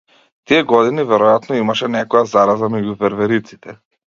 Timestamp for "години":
0.71-1.05